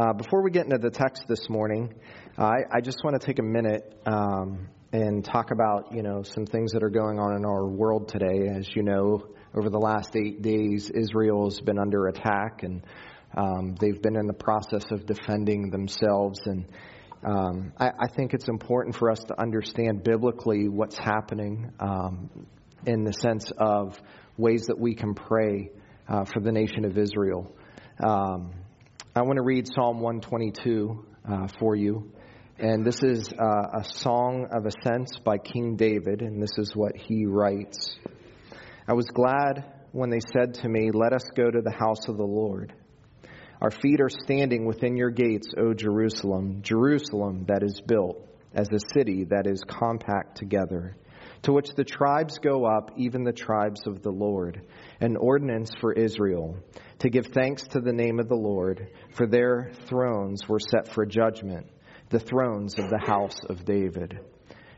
[0.00, 1.92] Uh, before we get into the text this morning,
[2.38, 6.22] uh, I, I, just want to take a minute um, and talk about you know
[6.22, 8.48] some things that are going on in our world today.
[8.48, 12.82] As you know, over the last eight days, Israel has been under attack, and
[13.36, 16.40] um, they've been in the process of defending themselves.
[16.46, 16.64] And
[17.22, 22.30] um, I, I, think it's important for us to understand biblically what's happening um,
[22.86, 24.00] in the sense of
[24.38, 25.72] ways that we can pray
[26.08, 27.54] uh, for the nation of Israel.
[28.02, 28.54] Um,
[29.12, 32.12] I want to read Psalm 122 uh, for you.
[32.60, 36.96] And this is uh, a song of ascents by King David, and this is what
[36.96, 37.98] he writes
[38.86, 42.18] I was glad when they said to me, Let us go to the house of
[42.18, 42.72] the Lord.
[43.60, 48.78] Our feet are standing within your gates, O Jerusalem, Jerusalem that is built as a
[48.94, 50.96] city that is compact together
[51.42, 54.60] to which the tribes go up, even the tribes of the Lord,
[55.00, 56.56] an ordinance for Israel,
[56.98, 61.06] to give thanks to the name of the Lord, for their thrones were set for
[61.06, 61.66] judgment,
[62.10, 64.18] the thrones of the house of David.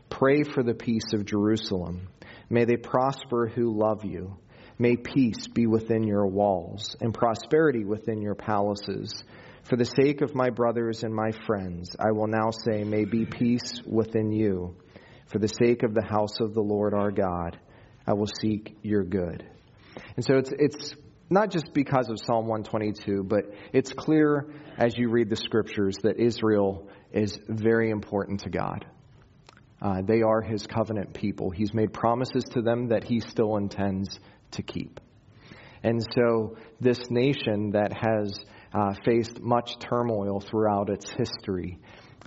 [0.09, 2.07] Pray for the peace of Jerusalem.
[2.49, 4.37] May they prosper who love you.
[4.79, 9.23] May peace be within your walls and prosperity within your palaces.
[9.63, 13.25] For the sake of my brothers and my friends, I will now say, May be
[13.25, 14.75] peace within you.
[15.33, 17.57] For the sake of the house of the Lord our God,
[18.05, 19.43] I will seek your good.
[20.15, 20.95] And so it's, it's
[21.27, 24.45] not just because of Psalm 122, but it's clear
[24.77, 28.85] as you read the scriptures that Israel is very important to God.
[29.81, 31.49] Uh, they are his covenant people.
[31.49, 34.19] He's made promises to them that he still intends
[34.51, 34.99] to keep.
[35.81, 38.39] And so, this nation that has
[38.71, 41.79] uh, faced much turmoil throughout its history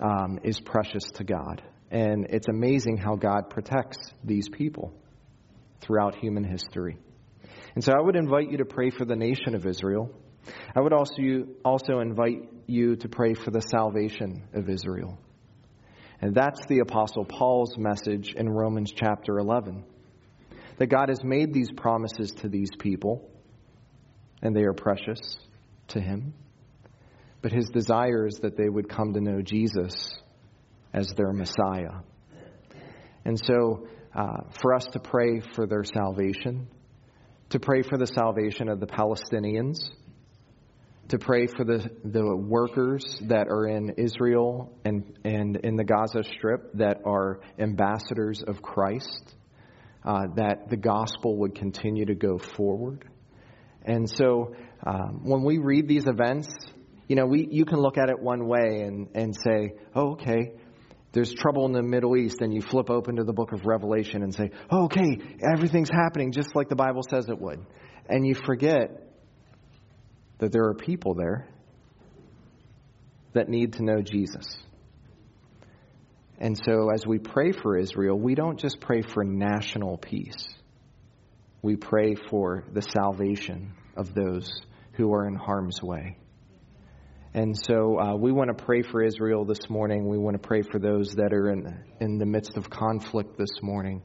[0.03, 1.62] um, is precious to God.
[1.91, 4.92] And it's amazing how God protects these people
[5.81, 6.98] throughout human history.
[7.75, 10.11] And so I would invite you to pray for the nation of Israel.
[10.75, 11.23] I would also,
[11.65, 15.19] also invite you to pray for the salvation of Israel.
[16.20, 19.84] And that's the Apostle Paul's message in Romans chapter 11
[20.78, 23.28] that God has made these promises to these people,
[24.43, 25.39] and they are precious
[25.89, 26.34] to Him.
[27.43, 30.19] But His desire is that they would come to know Jesus
[30.92, 32.00] as their Messiah.
[33.24, 36.69] And so, uh, for us to pray for their salvation,
[37.50, 39.76] to pray for the salvation of the Palestinians,
[41.08, 46.24] to pray for the, the workers that are in Israel and, and in the Gaza
[46.24, 49.34] Strip that are ambassadors of Christ,
[50.04, 53.04] uh, that the gospel would continue to go forward.
[53.84, 54.54] And so
[54.84, 56.48] um, when we read these events,
[57.08, 60.54] you know, we, you can look at it one way and, and say, oh, okay,
[61.12, 64.22] there's trouble in the Middle East, and you flip open to the book of Revelation
[64.22, 67.65] and say, oh, okay, everything's happening just like the Bible says it would.
[68.09, 69.06] And you forget
[70.39, 71.49] that there are people there
[73.33, 74.56] that need to know Jesus.
[76.39, 80.49] And so, as we pray for Israel, we don't just pray for national peace,
[81.62, 84.50] we pray for the salvation of those
[84.93, 86.19] who are in harm's way.
[87.36, 90.08] And so uh, we want to pray for Israel this morning.
[90.08, 93.60] We want to pray for those that are in, in the midst of conflict this
[93.60, 94.02] morning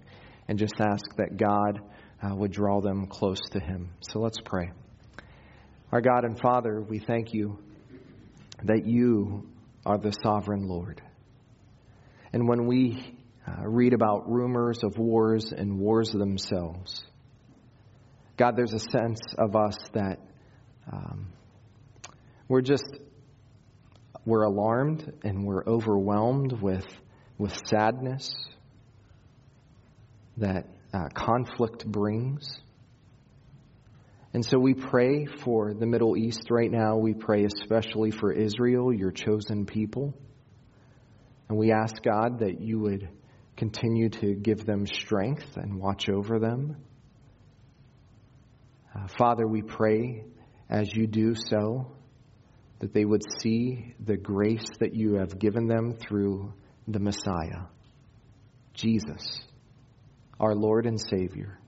[0.50, 1.80] and just ask that God
[2.22, 3.94] uh, would draw them close to Him.
[4.02, 4.72] So let's pray.
[5.94, 7.58] Our God and Father, we thank you
[8.66, 9.48] that you
[9.86, 11.02] are the sovereign Lord.
[12.34, 13.18] And when we
[13.48, 17.02] uh, read about rumors of wars and wars themselves,
[18.36, 20.20] God, there's a sense of us that
[20.92, 21.30] um,
[22.50, 22.84] we're just
[24.26, 26.86] we're alarmed and we're overwhelmed with,
[27.38, 28.32] with sadness
[30.38, 32.60] that uh, conflict brings.
[34.34, 36.98] And so we pray for the Middle East right now.
[36.98, 40.14] We pray especially for Israel, your chosen people.
[41.50, 43.10] And we ask God that you would
[43.58, 46.78] continue to give them strength and watch over them.
[48.96, 50.24] Uh, Father, we pray
[50.70, 51.92] as you do so
[52.82, 56.52] that they would see the grace that you have given them through
[56.88, 57.68] the Messiah,
[58.74, 59.40] Jesus,
[60.40, 61.60] our Lord and Savior.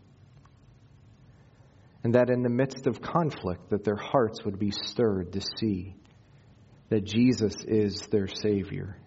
[2.03, 5.95] And that in the midst of conflict that their hearts would be stirred to see
[6.89, 8.97] that Jesus is their Savior.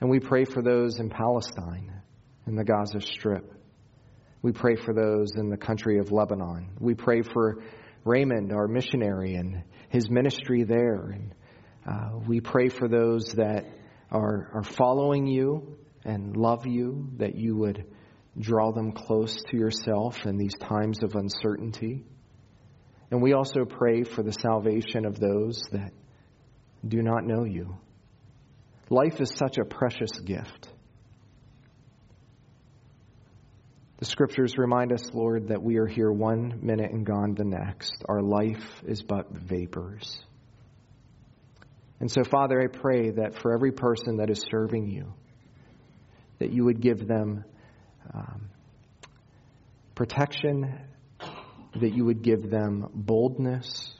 [0.00, 1.92] And we pray for those in Palestine,
[2.46, 3.52] in the Gaza Strip.
[4.40, 6.70] We pray for those in the country of Lebanon.
[6.80, 7.62] We pray for
[8.08, 11.10] Raymond, our missionary, and his ministry there.
[11.10, 11.34] And
[11.86, 13.66] uh, we pray for those that
[14.10, 17.84] are, are following you and love you, that you would
[18.38, 22.04] draw them close to yourself in these times of uncertainty.
[23.10, 25.92] And we also pray for the salvation of those that
[26.86, 27.76] do not know you.
[28.90, 30.68] Life is such a precious gift.
[33.98, 38.04] The scriptures remind us, Lord, that we are here one minute and gone the next.
[38.08, 40.20] Our life is but vapors.
[41.98, 45.12] And so, Father, I pray that for every person that is serving you,
[46.38, 47.44] that you would give them
[48.14, 48.50] um,
[49.96, 50.78] protection,
[51.80, 53.94] that you would give them boldness,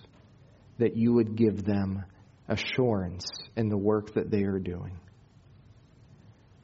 [0.79, 2.05] that you would give them
[2.47, 5.01] assurance in the work that they are doing.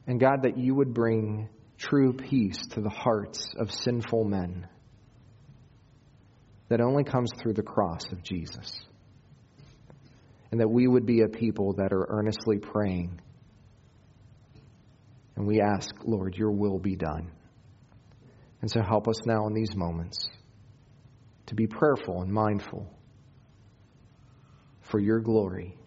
[0.07, 4.67] And God, that you would bring true peace to the hearts of sinful men
[6.69, 8.79] that only comes through the cross of Jesus.
[10.51, 13.19] And that we would be a people that are earnestly praying.
[15.35, 17.31] And we ask, Lord, your will be done.
[18.61, 20.29] And so help us now in these moments
[21.47, 22.87] to be prayerful and mindful
[24.81, 25.77] for your glory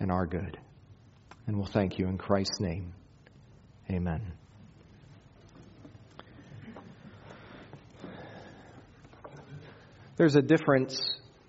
[0.00, 0.58] and our good.
[1.46, 2.94] And we'll thank you in Christ's name.
[3.90, 4.32] Amen.
[10.16, 10.96] There's a difference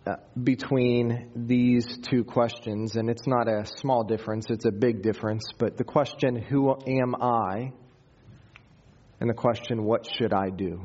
[0.07, 5.43] uh, between these two questions, and it's not a small difference, it's a big difference.
[5.59, 7.73] But the question, Who am I?
[9.19, 10.81] and the question, What should I do?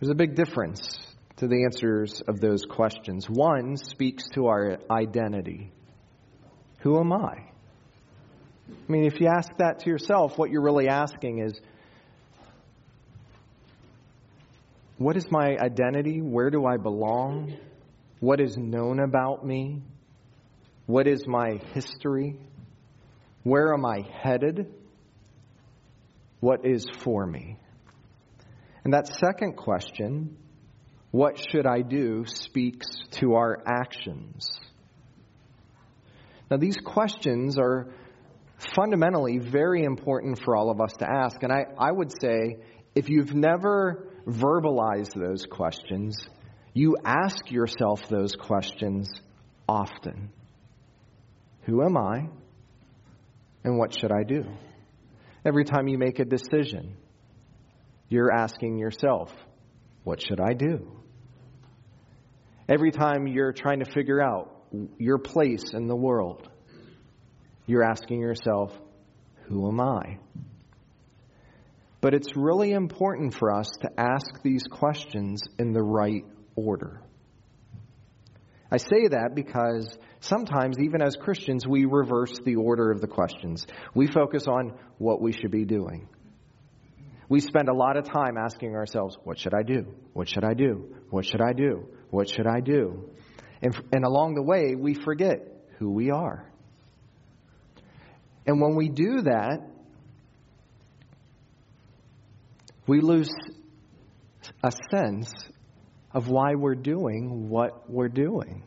[0.00, 0.98] There's a big difference
[1.36, 3.28] to the answers of those questions.
[3.28, 5.70] One speaks to our identity
[6.80, 7.50] Who am I?
[8.70, 11.60] I mean, if you ask that to yourself, what you're really asking is,
[14.96, 16.20] What is my identity?
[16.20, 17.56] Where do I belong?
[18.20, 19.82] What is known about me?
[20.86, 22.36] What is my history?
[23.42, 24.72] Where am I headed?
[26.38, 27.58] What is for me?
[28.84, 30.36] And that second question,
[31.10, 34.48] what should I do, speaks to our actions.
[36.50, 37.88] Now, these questions are
[38.76, 41.42] fundamentally very important for all of us to ask.
[41.42, 42.58] And I, I would say
[42.94, 46.16] if you've never verbalize those questions,
[46.72, 49.08] you ask yourself those questions
[49.68, 50.30] often
[51.62, 52.28] Who am I?
[53.64, 54.44] And what should I do?
[55.46, 56.96] Every time you make a decision,
[58.08, 59.30] you're asking yourself,
[60.04, 60.90] What should I do?
[62.68, 64.50] Every time you're trying to figure out
[64.98, 66.48] your place in the world,
[67.66, 68.72] you're asking yourself,
[69.48, 70.18] Who am I?
[72.04, 76.22] But it's really important for us to ask these questions in the right
[76.54, 77.00] order.
[78.70, 83.66] I say that because sometimes, even as Christians, we reverse the order of the questions.
[83.94, 86.06] We focus on what we should be doing.
[87.30, 89.86] We spend a lot of time asking ourselves, What should I do?
[90.12, 90.94] What should I do?
[91.08, 91.88] What should I do?
[92.10, 93.08] What should I do?
[93.62, 95.38] And, and along the way, we forget
[95.78, 96.52] who we are.
[98.46, 99.70] And when we do that,
[102.86, 103.30] we lose
[104.62, 105.32] a sense
[106.12, 108.64] of why we're doing what we're doing.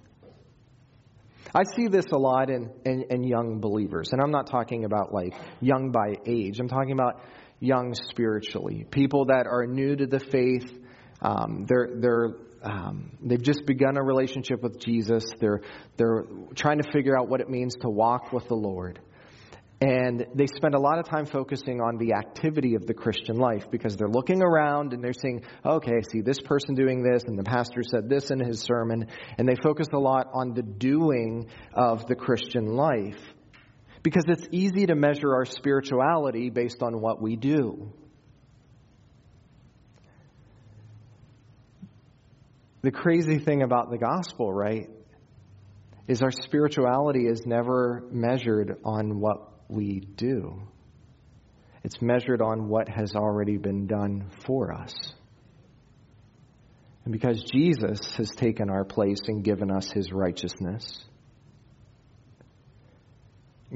[1.55, 5.13] I see this a lot in, in, in, young believers, and I'm not talking about
[5.13, 6.59] like young by age.
[6.59, 7.21] I'm talking about
[7.59, 10.69] young spiritually, people that are new to the faith.
[11.21, 15.25] Um, they're they're um, they've just begun a relationship with Jesus.
[15.39, 15.61] They're
[15.95, 16.25] they're
[16.55, 18.99] trying to figure out what it means to walk with the Lord.
[19.79, 23.69] And they spend a lot of time focusing on the activity of the Christian life
[23.69, 27.37] because they're looking around and they're saying, okay, I see this person doing this, and
[27.37, 29.05] the pastor said this in his sermon.
[29.37, 33.19] And they focus a lot on the doing of the Christian life
[34.01, 37.91] because it's easy to measure our spirituality based on what we do.
[42.81, 44.89] The crazy thing about the gospel, right,
[46.07, 50.61] is our spirituality is never measured on what we do.
[51.83, 54.93] It's measured on what has already been done for us.
[57.05, 61.05] And because Jesus has taken our place and given us his righteousness,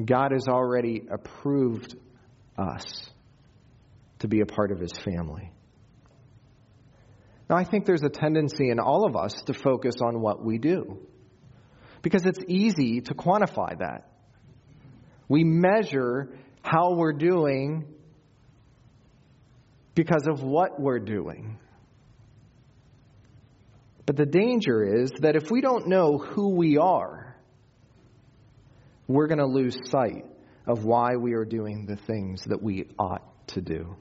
[0.04, 1.96] God has already approved
[2.58, 3.10] us
[4.20, 5.52] to be a part of his family.
[7.50, 10.58] Now, I think there's a tendency in all of us to focus on what we
[10.58, 11.00] do
[12.02, 14.11] because it's easy to quantify that.
[15.32, 16.28] We measure
[16.62, 17.86] how we're doing
[19.96, 21.58] because of what we're doing.
[24.06, 27.38] But the danger is that if we don't know who we are,
[29.08, 30.26] we're going to lose sight
[30.68, 33.96] of why we are doing the things that we ought to do.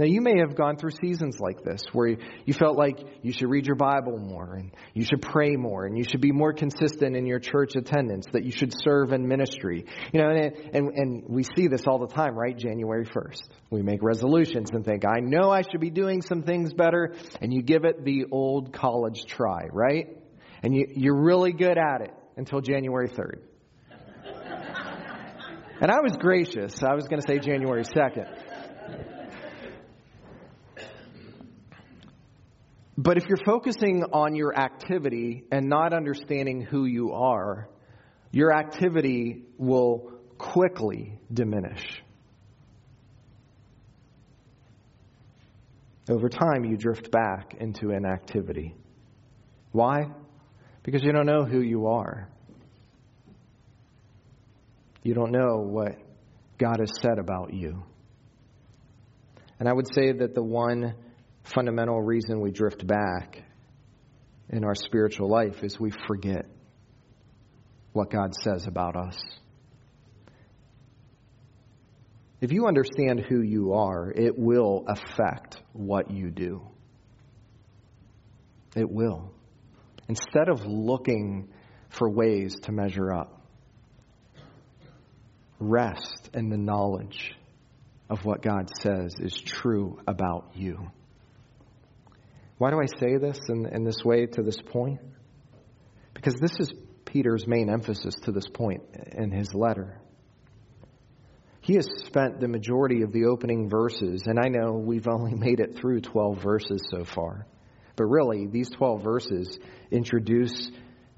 [0.00, 2.16] Now, you may have gone through seasons like this where
[2.46, 5.98] you felt like you should read your Bible more and you should pray more and
[5.98, 9.84] you should be more consistent in your church attendance, that you should serve in ministry.
[10.14, 12.56] You know, and, and, and we see this all the time, right?
[12.56, 13.42] January 1st.
[13.68, 17.52] We make resolutions and think, I know I should be doing some things better, and
[17.52, 20.16] you give it the old college try, right?
[20.62, 23.40] And you, you're really good at it until January 3rd.
[25.82, 26.82] and I was gracious.
[26.82, 28.49] I was going to say January 2nd.
[33.02, 37.66] But if you're focusing on your activity and not understanding who you are,
[38.30, 41.82] your activity will quickly diminish.
[46.10, 48.74] Over time, you drift back into inactivity.
[49.72, 50.10] Why?
[50.82, 52.28] Because you don't know who you are.
[55.02, 55.92] You don't know what
[56.58, 57.82] God has said about you.
[59.58, 60.96] And I would say that the one
[61.42, 63.42] fundamental reason we drift back
[64.48, 66.46] in our spiritual life is we forget
[67.92, 69.20] what God says about us.
[72.40, 76.62] If you understand who you are, it will affect what you do.
[78.74, 79.32] It will.
[80.08, 81.48] Instead of looking
[81.90, 83.42] for ways to measure up,
[85.58, 87.32] rest in the knowledge
[88.08, 90.90] of what God says is true about you.
[92.60, 95.00] Why do I say this in, in this way to this point?
[96.12, 96.70] Because this is
[97.06, 98.82] Peter's main emphasis to this point
[99.16, 99.98] in his letter.
[101.62, 105.60] He has spent the majority of the opening verses, and I know we've only made
[105.60, 107.46] it through 12 verses so far,
[107.96, 109.58] but really, these 12 verses
[109.90, 110.70] introduce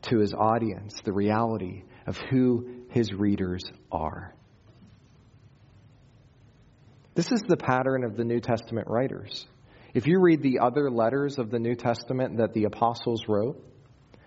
[0.02, 4.32] to his audience the reality of who his readers are.
[7.16, 9.44] This is the pattern of the New Testament writers.
[9.94, 13.62] If you read the other letters of the New Testament that the apostles wrote,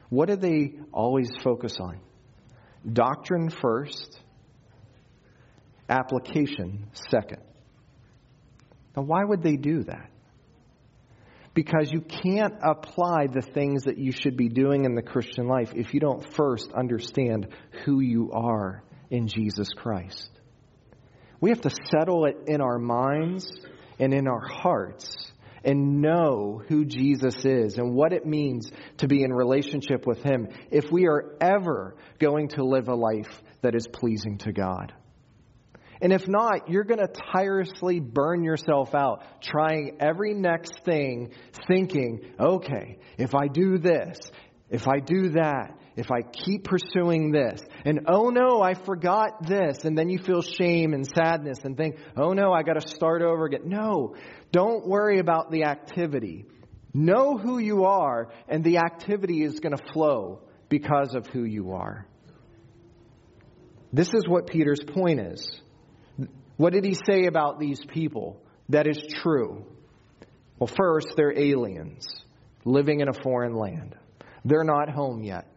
[0.09, 1.99] what do they always focus on?
[2.91, 4.19] Doctrine first,
[5.89, 7.41] application second.
[8.95, 10.11] Now, why would they do that?
[11.55, 15.71] Because you can't apply the things that you should be doing in the Christian life
[15.73, 17.47] if you don't first understand
[17.85, 20.29] who you are in Jesus Christ.
[21.39, 23.51] We have to settle it in our minds
[23.99, 25.31] and in our hearts
[25.65, 30.47] and know who Jesus is and what it means to be in relationship with Him
[30.71, 34.93] if we are ever going to live a life that is pleasing to God.
[36.01, 41.31] And if not, you're going to tirelessly burn yourself out trying every next thing,
[41.67, 44.19] thinking, okay, if I do this,
[44.69, 49.85] if I do that, if I keep pursuing this, and oh no, I forgot this,
[49.85, 53.21] and then you feel shame and sadness and think, oh no, I got to start
[53.21, 53.61] over again.
[53.65, 54.15] No,
[54.55, 56.45] don't worry about the activity.
[56.93, 61.73] Know who you are, and the activity is going to flow because of who you
[61.73, 62.07] are.
[63.91, 65.61] This is what Peter's point is.
[66.55, 69.65] What did he say about these people that is true?
[70.57, 72.07] Well, first, they're aliens
[72.63, 73.93] living in a foreign land.
[74.45, 75.51] They're not home yet.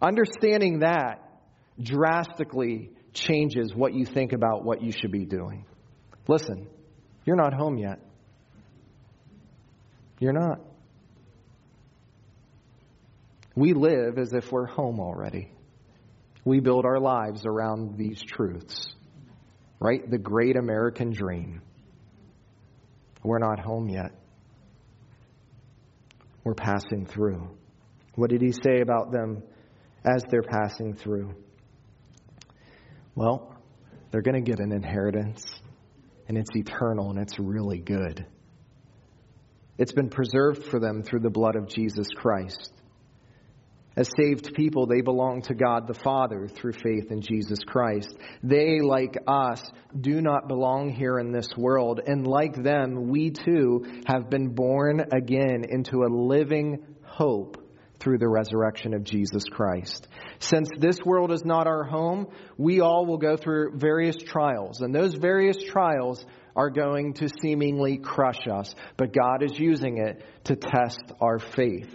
[0.00, 1.20] Understanding that
[1.78, 5.66] drastically changes what you think about what you should be doing.
[6.26, 6.68] Listen,
[7.26, 8.00] you're not home yet.
[10.24, 10.58] You're not.
[13.54, 15.52] We live as if we're home already.
[16.46, 18.86] We build our lives around these truths,
[19.80, 20.00] right?
[20.10, 21.60] The great American dream.
[23.22, 24.12] We're not home yet.
[26.42, 27.46] We're passing through.
[28.14, 29.42] What did he say about them
[30.06, 31.34] as they're passing through?
[33.14, 33.54] Well,
[34.10, 35.44] they're going to get an inheritance,
[36.28, 38.24] and it's eternal, and it's really good.
[39.78, 42.72] It's been preserved for them through the blood of Jesus Christ.
[43.96, 48.12] As saved people, they belong to God the Father through faith in Jesus Christ.
[48.42, 49.62] They, like us,
[49.98, 52.00] do not belong here in this world.
[52.04, 57.63] And like them, we too have been born again into a living hope
[58.04, 60.06] through the resurrection of Jesus Christ.
[60.38, 64.82] Since this world is not our home, we all will go through various trials.
[64.82, 70.22] And those various trials are going to seemingly crush us, but God is using it
[70.44, 71.88] to test our faith.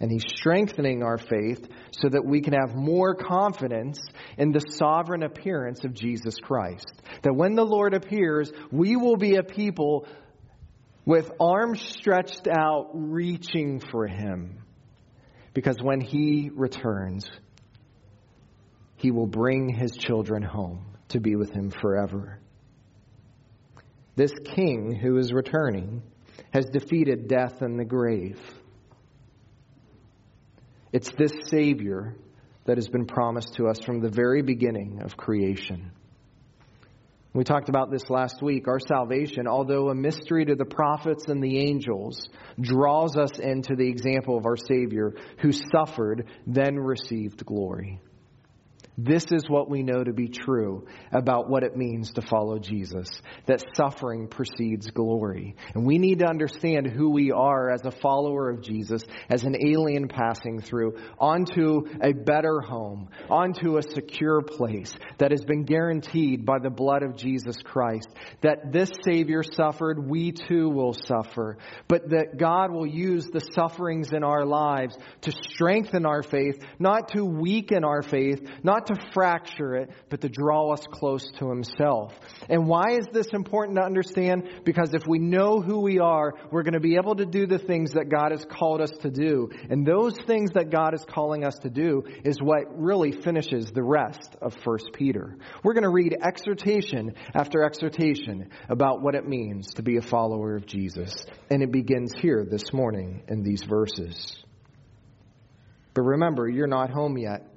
[0.00, 4.00] And He's strengthening our faith so that we can have more confidence
[4.38, 6.90] in the sovereign appearance of Jesus Christ.
[7.20, 10.06] That when the Lord appears, we will be a people
[11.04, 14.62] with arms stretched out, reaching for Him.
[15.54, 17.28] Because when He returns,
[18.96, 22.38] He will bring His children home to be with Him forever.
[24.16, 26.02] this king who is returning
[26.52, 28.38] has defeated death and the grave.
[30.92, 32.16] It's this Savior
[32.64, 35.92] that has been promised to us from the very beginning of creation.
[37.32, 38.66] We talked about this last week.
[38.66, 42.28] Our salvation, although a mystery to the prophets and the angels,
[42.60, 48.00] draws us into the example of our Savior who suffered, then received glory.
[49.02, 53.08] This is what we know to be true about what it means to follow Jesus
[53.46, 55.56] that suffering precedes glory.
[55.74, 59.56] And we need to understand who we are as a follower of Jesus, as an
[59.66, 66.44] alien passing through, onto a better home, onto a secure place that has been guaranteed
[66.44, 68.08] by the blood of Jesus Christ.
[68.42, 71.56] That this Savior suffered, we too will suffer.
[71.88, 77.08] But that God will use the sufferings in our lives to strengthen our faith, not
[77.12, 82.12] to weaken our faith, not to fracture it, but to draw us close to Himself.
[82.48, 84.48] And why is this important to understand?
[84.64, 87.58] Because if we know who we are, we're going to be able to do the
[87.58, 89.50] things that God has called us to do.
[89.68, 93.82] And those things that God is calling us to do is what really finishes the
[93.82, 95.36] rest of 1 Peter.
[95.62, 100.56] We're going to read exhortation after exhortation about what it means to be a follower
[100.56, 101.24] of Jesus.
[101.50, 104.36] And it begins here this morning in these verses.
[105.94, 107.49] But remember, you're not home yet.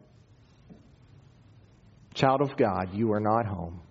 [2.13, 3.81] Child of God, you are not home.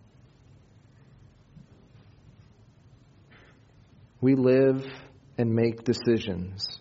[4.21, 4.87] We live
[5.37, 6.81] and make decisions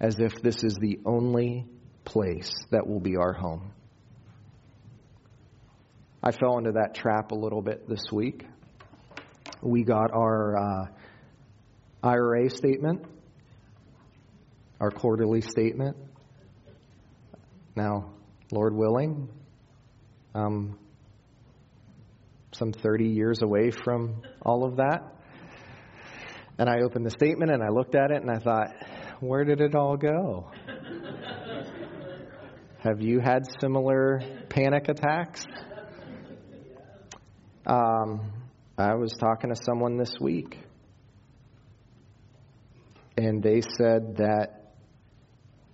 [0.00, 1.66] as if this is the only
[2.04, 3.72] place that will be our home.
[6.22, 8.46] I fell into that trap a little bit this week.
[9.60, 10.86] We got our uh,
[12.02, 13.04] IRA statement,
[14.80, 15.96] our quarterly statement.
[17.76, 18.12] Now,
[18.50, 19.28] Lord willing,
[20.34, 20.78] um,
[22.52, 25.14] some 30 years away from all of that.
[26.58, 28.74] And I opened the statement and I looked at it and I thought,
[29.20, 30.50] where did it all go?
[32.80, 35.44] Have you had similar panic attacks?
[37.66, 38.32] Um,
[38.78, 40.58] I was talking to someone this week,
[43.16, 44.74] and they said that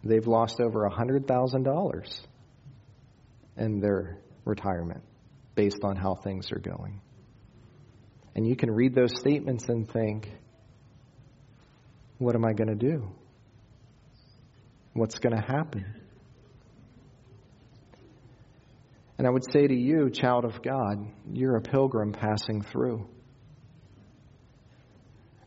[0.02, 2.20] they've lost over $100,000
[3.58, 5.02] in their retirement
[5.54, 7.00] based on how things are going.
[8.34, 10.28] And you can read those statements and think,
[12.18, 13.10] what am I going to do?
[14.92, 15.84] What's going to happen?
[19.18, 23.06] And I would say to you, child of God, you're a pilgrim passing through.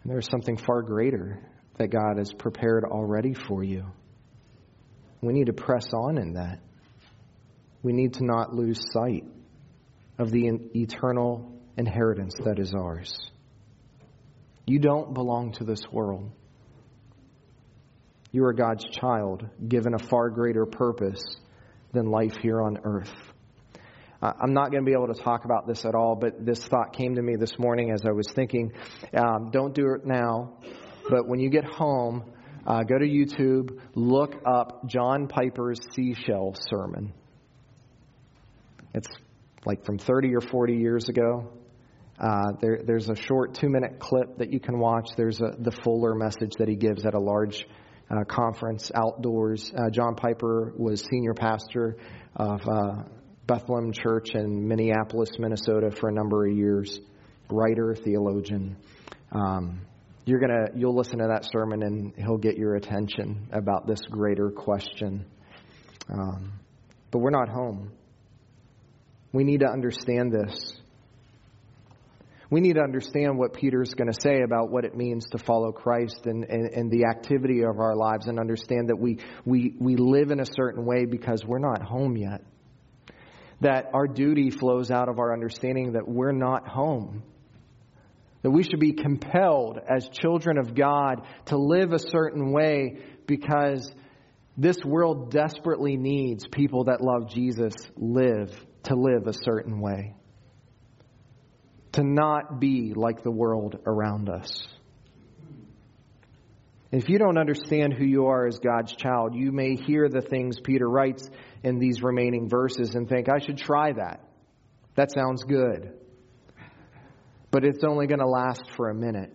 [0.03, 1.39] And there's something far greater
[1.77, 3.85] that God has prepared already for you.
[5.21, 6.59] We need to press on in that.
[7.87, 9.23] We need to not lose sight
[10.19, 13.17] of the eternal inheritance that is ours.
[14.65, 16.29] You don't belong to this world.
[18.33, 21.23] You are God's child, given a far greater purpose
[21.93, 23.13] than life here on earth.
[24.21, 26.59] Uh, I'm not going to be able to talk about this at all, but this
[26.59, 28.73] thought came to me this morning as I was thinking.
[29.15, 30.57] Um, don't do it now,
[31.09, 32.33] but when you get home,
[32.65, 37.13] uh, go to YouTube, look up John Piper's seashell sermon.
[38.97, 39.09] It's
[39.65, 41.51] like from 30 or 40 years ago.
[42.19, 45.09] Uh, there, there's a short two minute clip that you can watch.
[45.15, 47.67] There's a, the fuller message that he gives at a large
[48.09, 49.71] uh, conference outdoors.
[49.71, 51.97] Uh, John Piper was senior pastor
[52.35, 53.03] of uh,
[53.45, 56.99] Bethlehem Church in Minneapolis, Minnesota for a number of years.
[57.51, 58.77] Writer, theologian.
[59.31, 59.81] Um,
[60.25, 64.49] you're gonna, you'll listen to that sermon and he'll get your attention about this greater
[64.49, 65.25] question.
[66.11, 66.53] Um,
[67.11, 67.91] but we're not home.
[69.37, 70.73] We need to understand this.
[72.49, 75.71] We need to understand what Peter's going to say about what it means to follow
[75.71, 79.95] Christ and, and, and, the activity of our lives and understand that we, we, we
[79.95, 82.41] live in a certain way because we're not home yet.
[83.61, 87.21] That our duty flows out of our understanding that we're not home.
[88.41, 92.97] That we should be compelled as children of God to live a certain way
[93.27, 93.91] because
[94.57, 98.49] this world desperately needs people that love Jesus live
[98.87, 100.15] to live a certain way,
[101.93, 104.67] to not be like the world around us.
[106.91, 110.59] If you don't understand who you are as God's child, you may hear the things
[110.61, 111.29] Peter writes
[111.61, 114.23] in these remaining verses and think, I should try that.
[114.95, 115.93] That sounds good.
[117.51, 119.33] But it's only going to last for a minute.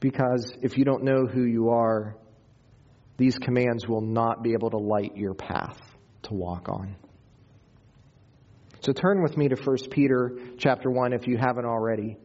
[0.00, 2.16] Because if you don't know who you are,
[3.18, 5.78] these commands will not be able to light your path
[6.24, 6.96] to walk on.
[8.84, 12.18] So turn with me to 1 Peter chapter 1 if you haven't already.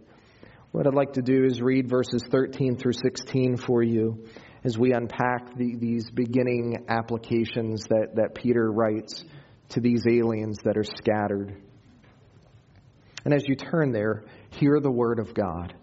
[0.72, 4.26] What I'd like to do is read verses 13 through 16 for you
[4.66, 9.24] as we unpack the, these beginning applications that, that Peter writes
[9.70, 11.56] to these aliens that are scattered.
[13.24, 15.74] And as you turn there, hear the word of God.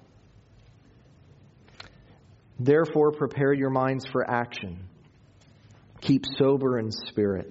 [2.60, 4.88] Therefore, prepare your minds for action.
[6.02, 7.50] Keep sober in spirit.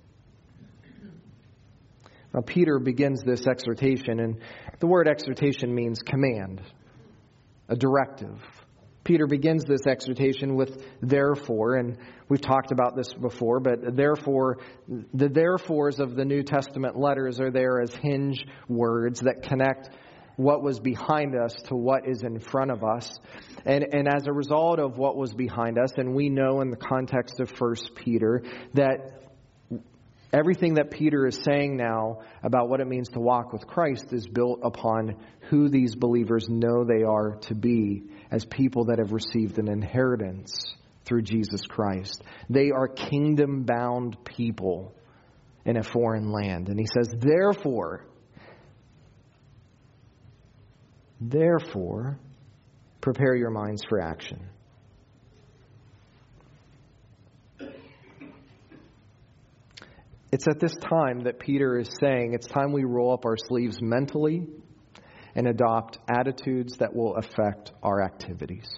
[2.33, 4.37] Now, Peter begins this exhortation, and
[4.79, 6.61] the word exhortation means command,
[7.67, 8.39] a directive.
[9.03, 11.97] Peter begins this exhortation with therefore, and
[12.29, 14.59] we've talked about this before, but therefore,
[15.13, 19.89] the therefores of the New Testament letters are there as hinge words that connect
[20.37, 23.19] what was behind us to what is in front of us.
[23.65, 26.77] And, and as a result of what was behind us, and we know in the
[26.77, 29.20] context of First Peter that
[30.33, 34.25] Everything that Peter is saying now about what it means to walk with Christ is
[34.25, 35.17] built upon
[35.49, 40.75] who these believers know they are to be as people that have received an inheritance
[41.03, 42.23] through Jesus Christ.
[42.49, 44.93] They are kingdom bound people
[45.65, 46.69] in a foreign land.
[46.69, 48.05] And he says, therefore,
[51.19, 52.17] therefore,
[53.01, 54.50] prepare your minds for action.
[60.31, 63.81] It's at this time that Peter is saying it's time we roll up our sleeves
[63.81, 64.47] mentally
[65.35, 68.69] and adopt attitudes that will affect our activities.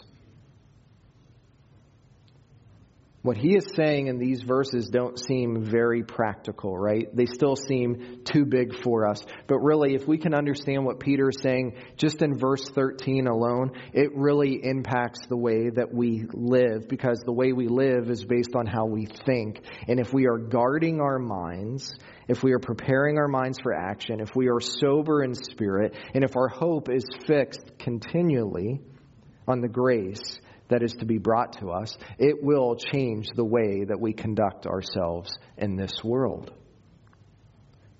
[3.24, 7.08] What he is saying in these verses don't seem very practical, right?
[7.16, 9.24] They still seem too big for us.
[9.48, 13.72] But really, if we can understand what Peter is saying just in verse 13 alone,
[13.94, 18.58] it really impacts the way that we live because the way we live is based
[18.58, 19.62] on how we think.
[19.88, 21.96] And if we are guarding our minds,
[22.28, 26.26] if we are preparing our minds for action, if we are sober in spirit, and
[26.26, 28.82] if our hope is fixed continually
[29.48, 30.42] on the grace,
[30.74, 34.66] that is to be brought to us, it will change the way that we conduct
[34.66, 36.52] ourselves in this world.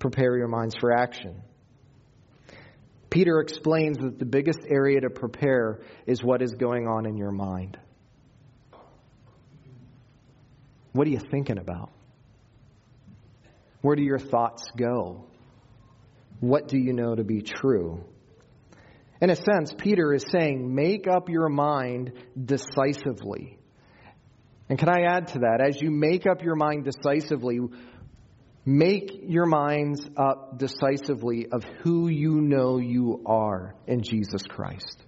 [0.00, 1.40] Prepare your minds for action.
[3.10, 7.30] Peter explains that the biggest area to prepare is what is going on in your
[7.30, 7.78] mind.
[10.90, 11.92] What are you thinking about?
[13.82, 15.26] Where do your thoughts go?
[16.40, 18.04] What do you know to be true?
[19.24, 23.58] In a sense, Peter is saying, make up your mind decisively.
[24.68, 25.62] And can I add to that?
[25.66, 27.58] As you make up your mind decisively,
[28.66, 35.02] make your minds up decisively of who you know you are in Jesus Christ.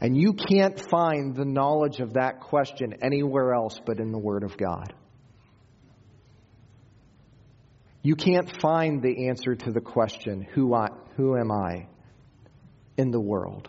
[0.00, 4.42] And you can't find the knowledge of that question anywhere else but in the Word
[4.42, 4.92] of God.
[8.02, 11.86] You can't find the answer to the question, who, I, who am I?
[12.96, 13.68] In the world.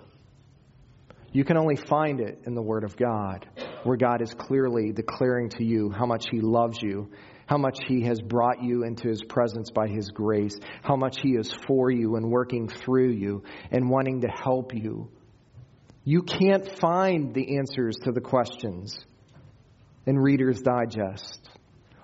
[1.32, 3.46] You can only find it in the Word of God,
[3.84, 7.12] where God is clearly declaring to you how much He loves you,
[7.46, 11.32] how much He has brought you into His presence by His grace, how much He
[11.32, 15.10] is for you and working through you and wanting to help you.
[16.06, 18.98] You can't find the answers to the questions
[20.06, 21.50] in Reader's Digest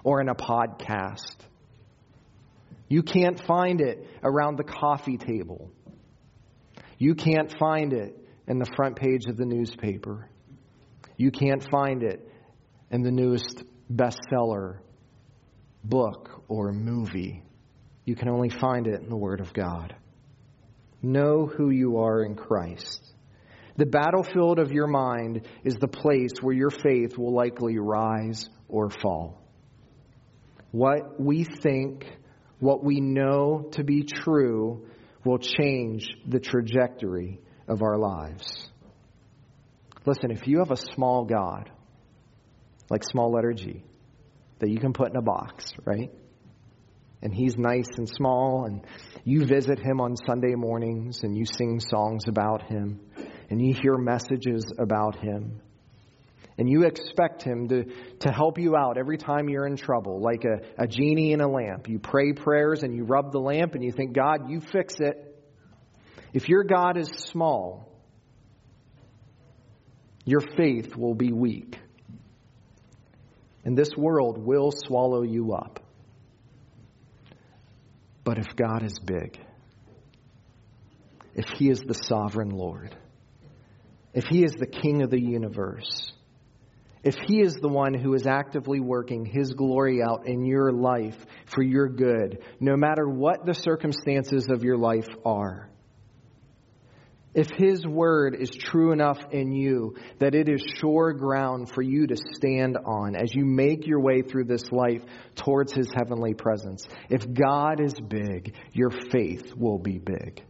[0.04, 1.38] or in a podcast.
[2.90, 5.72] You can't find it around the coffee table.
[7.02, 8.16] You can't find it
[8.48, 10.30] in the front page of the newspaper.
[11.18, 12.32] You can't find it
[12.92, 14.78] in the newest bestseller
[15.84, 17.42] book or movie.
[18.06, 19.96] You can only find it in the Word of God.
[21.02, 23.16] Know who you are in Christ.
[23.78, 28.92] The battlefield of your mind is the place where your faith will likely rise or
[28.92, 29.42] fall.
[30.70, 32.06] What we think,
[32.60, 34.86] what we know to be true,
[35.26, 38.70] will change the trajectory of our lives.
[40.06, 41.70] Listen, if you have a small God,
[42.90, 43.84] like small letter G,
[44.60, 46.12] that you can put in a box, right?
[47.22, 48.86] And he's nice and small, and
[49.24, 53.00] you visit him on Sunday mornings, and you sing songs about him,
[53.50, 55.62] and you hear messages about him
[56.58, 57.86] and you expect Him to,
[58.20, 61.48] to help you out every time you're in trouble, like a, a genie in a
[61.48, 61.88] lamp.
[61.88, 65.28] You pray prayers and you rub the lamp and you think, God, you fix it.
[66.34, 67.90] If your God is small,
[70.24, 71.78] your faith will be weak.
[73.64, 75.80] And this world will swallow you up.
[78.24, 79.40] But if God is big,
[81.36, 82.96] if He is the sovereign Lord,
[84.14, 86.14] if He is the King of the universe,
[87.04, 91.18] if He is the one who is actively working His glory out in your life
[91.46, 95.70] for your good, no matter what the circumstances of your life are,
[97.34, 102.08] if His word is true enough in you that it is sure ground for you
[102.08, 105.02] to stand on as you make your way through this life
[105.36, 110.44] towards His heavenly presence, if God is big, your faith will be big.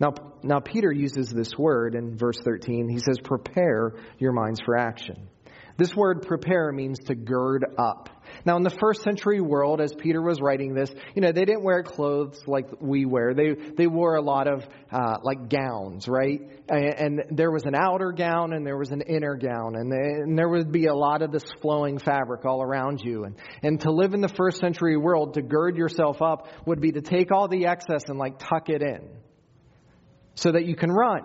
[0.00, 2.88] Now, now Peter uses this word in verse 13.
[2.88, 5.28] He says, prepare your minds for action.
[5.76, 8.10] This word prepare means to gird up.
[8.44, 11.62] Now, in the first century world, as Peter was writing this, you know, they didn't
[11.62, 13.34] wear clothes like we wear.
[13.34, 16.40] They, they wore a lot of, uh, like gowns, right?
[16.68, 19.76] And, and, there was an outer gown and there was an inner gown.
[19.76, 23.24] And, they, and there would be a lot of this flowing fabric all around you.
[23.24, 26.92] And, and to live in the first century world, to gird yourself up would be
[26.92, 29.08] to take all the excess and like tuck it in
[30.34, 31.22] so that you can run,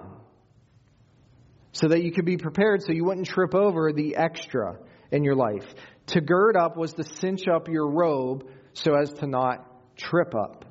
[1.72, 4.78] so that you could be prepared so you wouldn't trip over the extra
[5.12, 5.65] in your life.
[6.08, 9.65] To gird up was to cinch up your robe so as to not
[9.96, 10.65] trip up.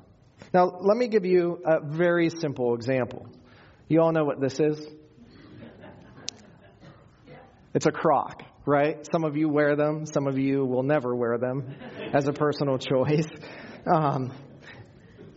[0.53, 3.27] Now, let me give you a very simple example.
[3.87, 4.85] You all know what this is?
[7.73, 9.07] It's a croc, right?
[9.11, 11.75] Some of you wear them, some of you will never wear them
[12.13, 13.27] as a personal choice.
[13.85, 14.33] Um,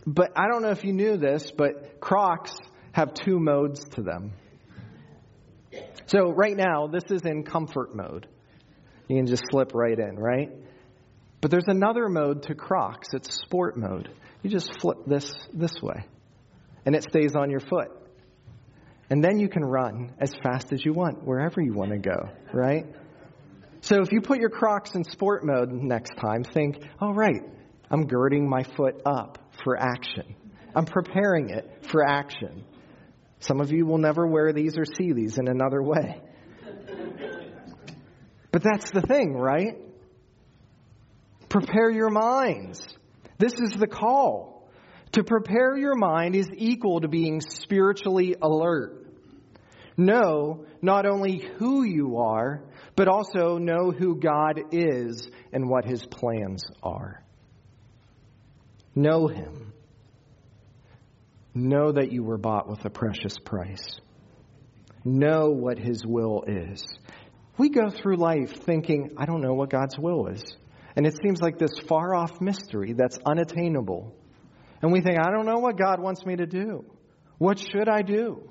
[0.07, 2.55] but I don't know if you knew this, but crocs
[2.91, 4.33] have two modes to them.
[6.07, 8.27] So right now, this is in comfort mode.
[9.07, 10.51] You can just slip right in, right?
[11.39, 13.09] But there's another mode to Crocs.
[13.13, 14.09] It's sport mode.
[14.43, 16.05] You just flip this this way,
[16.85, 17.91] and it stays on your foot.
[19.09, 22.29] And then you can run as fast as you want, wherever you want to go,
[22.53, 22.85] right?
[23.81, 27.41] So if you put your Crocs in sport mode next time, think, all right,
[27.89, 30.35] I'm girding my foot up for action.
[30.75, 32.63] I'm preparing it for action.
[33.41, 36.21] Some of you will never wear these or see these in another way.
[38.51, 39.77] But that's the thing, right?
[41.49, 42.85] Prepare your minds.
[43.37, 44.69] This is the call.
[45.13, 49.05] To prepare your mind is equal to being spiritually alert.
[49.97, 52.63] Know not only who you are,
[52.95, 57.23] but also know who God is and what his plans are.
[58.95, 59.73] Know him.
[61.53, 63.99] Know that you were bought with a precious price.
[65.03, 66.83] Know what His will is.
[67.57, 70.43] We go through life thinking, I don't know what God's will is.
[70.95, 74.15] And it seems like this far off mystery that's unattainable.
[74.81, 76.85] And we think, I don't know what God wants me to do.
[77.37, 78.49] What should I do?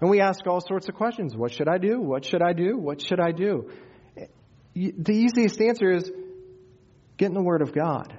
[0.00, 1.36] And we ask all sorts of questions.
[1.36, 2.00] What should I do?
[2.00, 2.76] What should I do?
[2.76, 3.70] What should I do?
[4.74, 6.10] The easiest answer is
[7.16, 8.16] get in the Word of God.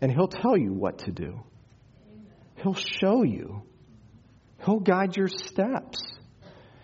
[0.00, 1.40] And He'll tell you what to do.
[2.62, 3.62] He'll show you.
[4.64, 6.02] He'll guide your steps.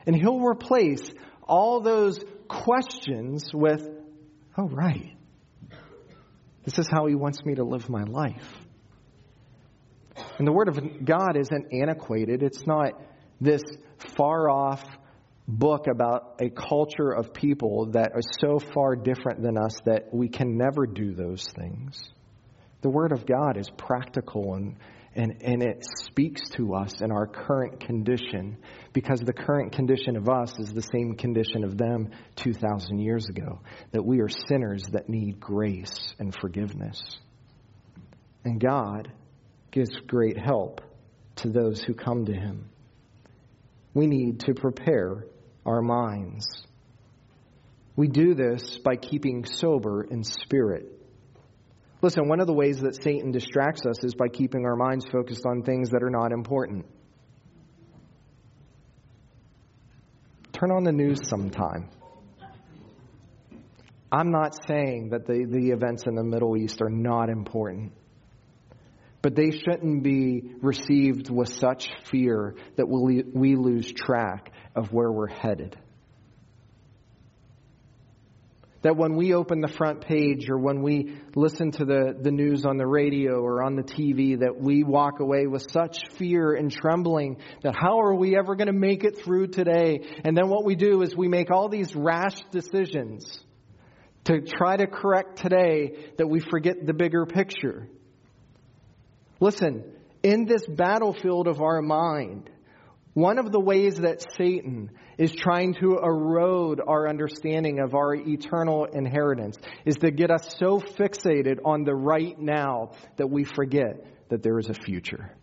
[0.06, 1.02] And He'll replace
[1.42, 3.86] all those questions with,
[4.56, 5.16] oh, right.
[6.64, 8.52] This is how He wants me to live my life.
[10.38, 12.92] And the Word of God isn't antiquated, it's not
[13.40, 13.62] this
[14.16, 14.84] far off
[15.48, 20.28] book about a culture of people that are so far different than us that we
[20.28, 22.10] can never do those things.
[22.82, 24.76] The Word of God is practical and
[25.16, 28.58] and, and it speaks to us in our current condition
[28.92, 33.60] because the current condition of us is the same condition of them 2,000 years ago.
[33.92, 37.00] That we are sinners that need grace and forgiveness.
[38.44, 39.10] And God
[39.70, 40.82] gives great help
[41.36, 42.68] to those who come to Him.
[43.94, 45.24] We need to prepare
[45.64, 46.46] our minds.
[47.96, 50.95] We do this by keeping sober in spirit
[52.06, 55.44] Listen, one of the ways that Satan distracts us is by keeping our minds focused
[55.44, 56.86] on things that are not important.
[60.52, 61.88] Turn on the news sometime.
[64.12, 67.90] I'm not saying that the, the events in the Middle East are not important,
[69.20, 75.10] but they shouldn't be received with such fear that we, we lose track of where
[75.10, 75.76] we're headed.
[78.82, 82.64] That when we open the front page or when we listen to the, the news
[82.64, 86.70] on the radio or on the TV, that we walk away with such fear and
[86.70, 90.00] trembling that how are we ever going to make it through today?
[90.24, 93.40] And then what we do is we make all these rash decisions
[94.24, 97.88] to try to correct today that we forget the bigger picture.
[99.40, 99.84] Listen,
[100.22, 102.50] in this battlefield of our mind,
[103.16, 108.84] One of the ways that Satan is trying to erode our understanding of our eternal
[108.84, 114.42] inheritance is to get us so fixated on the right now that we forget that
[114.42, 115.34] there is a future.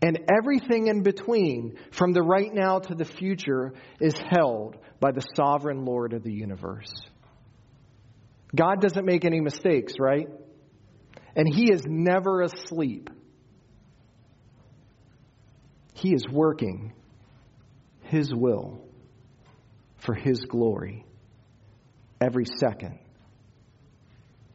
[0.00, 5.26] And everything in between, from the right now to the future, is held by the
[5.34, 6.92] sovereign Lord of the universe.
[8.54, 10.28] God doesn't make any mistakes, right?
[11.34, 13.10] And He is never asleep.
[16.00, 16.94] He is working
[18.04, 18.80] His will
[19.98, 21.04] for His glory
[22.22, 22.98] every second,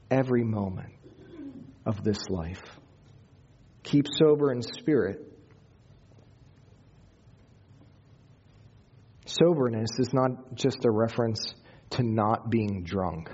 [0.09, 0.93] every moment
[1.85, 2.63] of this life.
[3.83, 5.21] Keep sober in spirit.
[9.27, 11.53] Soberness is not just a reference
[11.91, 13.29] to not being drunk,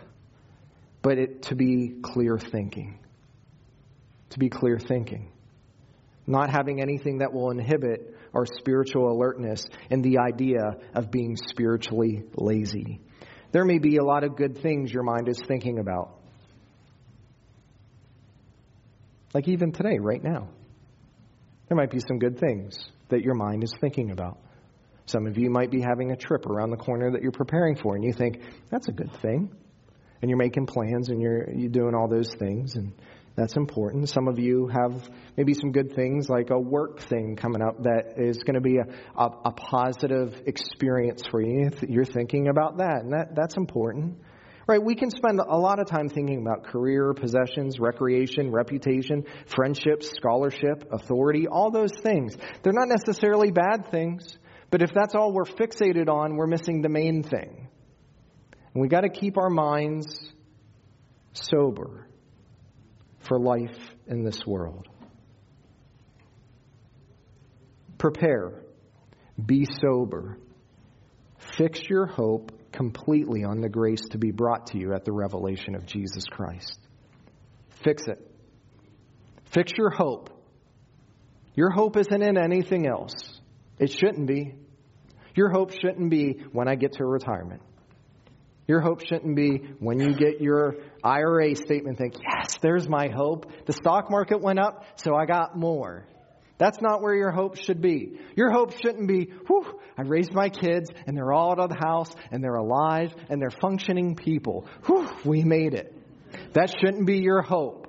[1.02, 3.00] but it, to be clear thinking.
[4.32, 5.32] To be clear thinking
[6.32, 12.24] not having anything that will inhibit our spiritual alertness and the idea of being spiritually
[12.36, 13.02] lazy.
[13.52, 16.18] There may be a lot of good things your mind is thinking about.
[19.34, 20.50] Like even today, right now.
[21.68, 22.78] There might be some good things
[23.10, 24.38] that your mind is thinking about.
[25.06, 27.96] Some of you might be having a trip around the corner that you're preparing for,
[27.96, 29.54] and you think, that's a good thing.
[30.22, 32.76] And you're making plans and you're, you're doing all those things.
[32.76, 32.94] And
[33.36, 34.10] that's important.
[34.10, 38.16] Some of you have maybe some good things like a work thing coming up that
[38.18, 41.70] is going to be a, a, a, positive experience for you.
[41.88, 44.18] You're thinking about that, and that, that's important.
[44.68, 44.84] Right?
[44.84, 50.90] We can spend a lot of time thinking about career, possessions, recreation, reputation, friendships, scholarship,
[50.92, 52.36] authority, all those things.
[52.64, 54.38] They're not necessarily bad things,
[54.70, 57.70] but if that's all we're fixated on, we're missing the main thing.
[58.74, 60.32] And we got to keep our minds
[61.34, 62.08] sober
[63.28, 64.88] for life in this world.
[67.98, 68.64] Prepare,
[69.44, 70.38] be sober,
[71.58, 75.76] fix your hope completely on the grace to be brought to you at the revelation
[75.76, 76.80] of Jesus Christ.
[77.84, 78.20] Fix it.
[79.54, 80.30] Fix your hope.
[81.56, 83.14] Your hope isn't in anything else.
[83.78, 84.56] It shouldn't be.
[85.36, 87.62] Your hope shouldn't be when I get to retirement.
[88.72, 93.52] Your hope shouldn't be when you get your IRA statement, think, yes, there's my hope.
[93.66, 96.06] The stock market went up, so I got more.
[96.58, 98.18] That's not where your hope should be.
[98.38, 101.86] Your hope shouldn't be, whew, I raised my kids and they're all out of the
[101.86, 104.66] house and they're alive and they're functioning people.
[104.86, 105.94] Whew, we made it.
[106.54, 107.88] That shouldn't be your hope.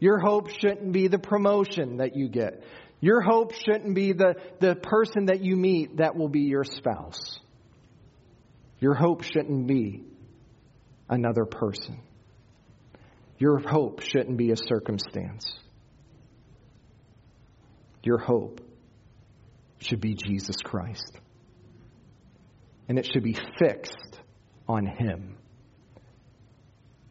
[0.00, 2.64] Your hope shouldn't be the promotion that you get.
[3.00, 7.38] Your hope shouldn't be the, the person that you meet that will be your spouse.
[8.80, 10.02] Your hope shouldn't be
[11.08, 12.00] another person.
[13.38, 15.44] Your hope shouldn't be a circumstance.
[18.02, 18.60] Your hope
[19.78, 21.12] should be Jesus Christ.
[22.88, 24.20] And it should be fixed
[24.68, 25.36] on Him.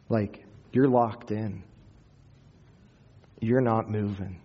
[0.08, 1.62] Like you're locked in,
[3.40, 4.40] you're not moving.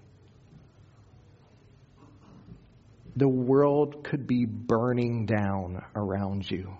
[3.15, 6.77] The world could be burning down around you.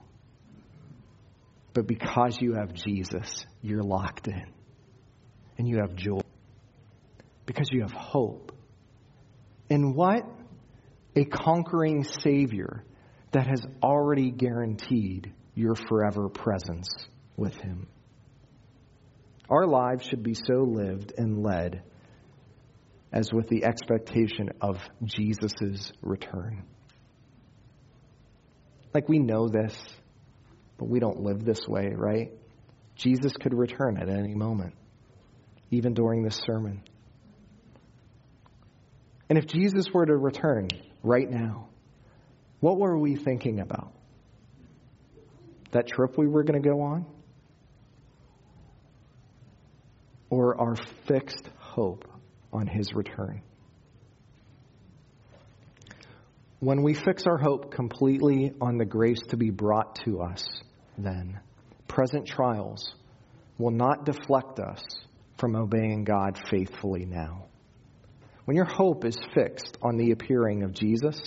[1.74, 4.46] But because you have Jesus, you're locked in.
[5.58, 6.22] And you have joy.
[7.46, 8.52] Because you have hope.
[9.70, 10.24] And what?
[11.16, 12.84] A conquering Savior
[13.32, 16.88] that has already guaranteed your forever presence
[17.38, 17.88] with Him.
[19.50, 21.84] Our lives should be so lived and led
[23.12, 26.64] as with the expectation of Jesus' return.
[28.94, 29.76] Like we know this.
[30.82, 32.32] But we don't live this way, right?
[32.96, 34.74] Jesus could return at any moment,
[35.70, 36.82] even during this sermon.
[39.30, 40.70] And if Jesus were to return
[41.04, 41.70] right now,
[42.62, 43.94] what were we thinking about?
[45.70, 47.06] That trip we were going to go on?
[50.32, 52.06] Or our fixed hope
[52.52, 53.44] on his return?
[56.60, 60.44] When we fix our hope completely on the grace to be brought to us,
[61.04, 61.40] then,
[61.88, 62.94] present trials
[63.58, 64.82] will not deflect us
[65.38, 67.46] from obeying God faithfully now.
[68.46, 71.20] When your hope is fixed on the appearing of Jesus,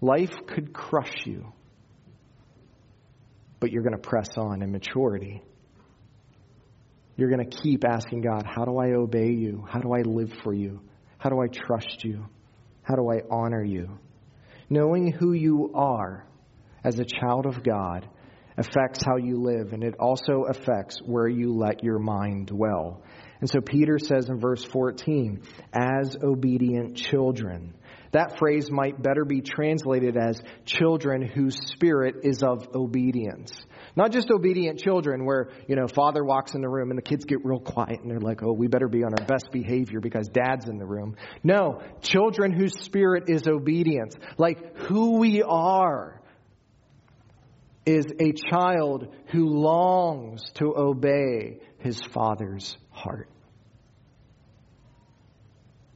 [0.00, 1.52] life could crush you,
[3.58, 5.42] but you're going to press on in maturity.
[7.16, 9.66] You're going to keep asking God, How do I obey you?
[9.68, 10.80] How do I live for you?
[11.18, 12.24] How do I trust you?
[12.82, 13.98] How do I honor you?
[14.70, 16.24] Knowing who you are
[16.84, 18.08] as a child of God
[18.56, 23.02] affects how you live, and it also affects where you let your mind dwell.
[23.40, 27.74] And so Peter says in verse 14, as obedient children.
[28.12, 33.52] That phrase might better be translated as children whose spirit is of obedience.
[33.96, 37.24] Not just obedient children where, you know, father walks in the room and the kids
[37.24, 40.28] get real quiet and they're like, oh, we better be on our best behavior because
[40.28, 41.16] dad's in the room.
[41.44, 44.16] No, children whose spirit is obedience.
[44.38, 46.19] Like who we are
[47.90, 53.28] is a child who longs to obey his father's heart.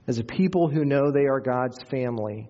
[0.07, 2.49] As a people who know they are God's family,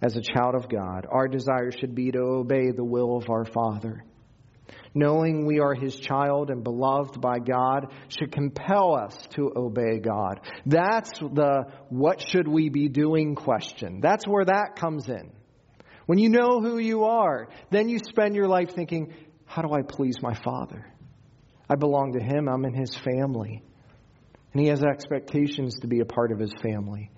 [0.00, 3.44] as a child of God, our desire should be to obey the will of our
[3.44, 4.04] Father.
[4.94, 10.40] Knowing we are His child and beloved by God should compel us to obey God.
[10.66, 14.00] That's the what should we be doing question.
[14.00, 15.32] That's where that comes in.
[16.08, 19.12] When you know who you are, then you spend your life thinking,
[19.44, 20.86] how do I please my Father?
[21.68, 23.62] I belong to Him, I'm in His family.
[24.54, 27.10] And He has expectations to be a part of His family.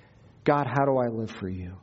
[0.42, 1.76] God, how do I live for you?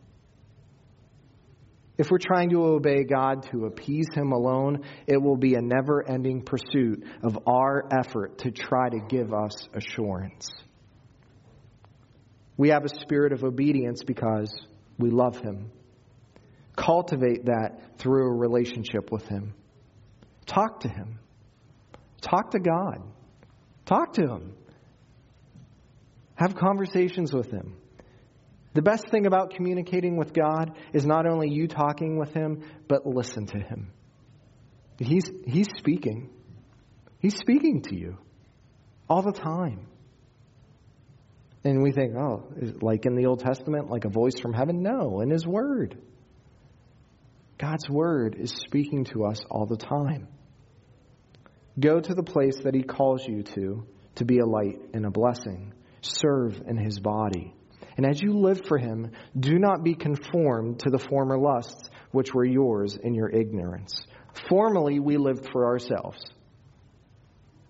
[1.97, 6.05] If we're trying to obey God to appease Him alone, it will be a never
[6.05, 10.49] ending pursuit of our effort to try to give us assurance.
[12.57, 14.53] We have a spirit of obedience because
[14.99, 15.71] we love Him.
[16.77, 19.53] Cultivate that through a relationship with Him.
[20.45, 21.19] Talk to Him.
[22.21, 23.01] Talk to God.
[23.85, 24.53] Talk to Him.
[26.35, 27.75] Have conversations with Him.
[28.75, 33.07] The best thing about communicating with God is not only you talking with Him, but
[33.07, 33.91] listen to Him.
[34.99, 36.29] He's, he's speaking.
[37.19, 38.17] He's speaking to you
[39.09, 39.87] all the time.
[41.63, 42.43] And we think, oh,
[42.81, 44.83] like in the Old Testament, like a voice from heaven?
[44.83, 45.97] No, in His Word.
[47.57, 50.27] God's Word is speaking to us all the time.
[51.79, 53.85] Go to the place that He calls you to
[54.15, 55.73] to be a light and a blessing.
[56.01, 57.53] Serve in His body.
[57.97, 62.31] And as you live for him, do not be conformed to the former lusts which
[62.31, 64.05] were yours in your ignorance.
[64.49, 66.23] Formerly, we lived for ourselves.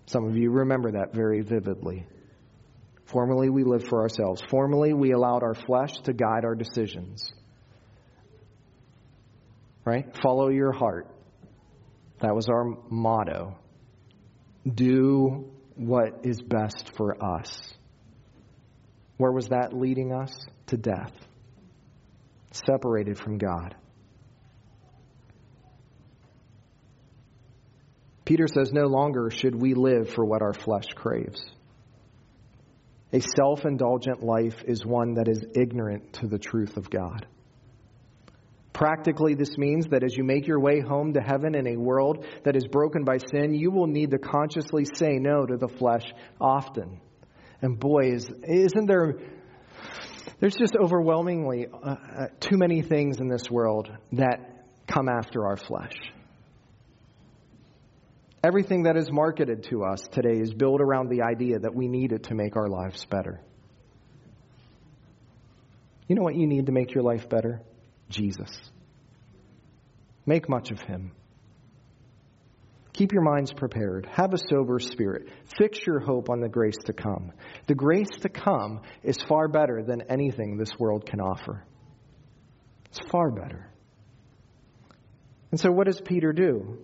[0.04, 2.06] Some of you remember that very vividly.
[3.06, 4.42] Formerly, we lived for ourselves.
[4.50, 7.32] Formerly, we allowed our flesh to guide our decisions.
[9.88, 10.04] Right?
[10.22, 11.06] Follow your heart.
[12.20, 13.56] That was our motto.
[14.66, 17.72] Do what is best for us.
[19.16, 20.30] Where was that leading us?
[20.66, 21.12] To death.
[22.50, 23.76] Separated from God.
[28.26, 31.42] Peter says, No longer should we live for what our flesh craves.
[33.14, 37.26] A self indulgent life is one that is ignorant to the truth of God.
[38.78, 42.24] Practically, this means that as you make your way home to heaven in a world
[42.44, 46.04] that is broken by sin, you will need to consciously say no to the flesh
[46.40, 47.00] often.
[47.60, 49.16] And boy, is, isn't there,
[50.38, 55.56] there's just overwhelmingly uh, uh, too many things in this world that come after our
[55.56, 55.96] flesh.
[58.44, 62.12] Everything that is marketed to us today is built around the idea that we need
[62.12, 63.40] it to make our lives better.
[66.06, 67.60] You know what you need to make your life better?
[68.08, 68.50] Jesus.
[70.26, 71.12] Make much of him.
[72.92, 74.08] Keep your minds prepared.
[74.12, 75.28] Have a sober spirit.
[75.56, 77.32] Fix your hope on the grace to come.
[77.66, 81.64] The grace to come is far better than anything this world can offer.
[82.86, 83.70] It's far better.
[85.50, 86.78] And so, what does Peter do?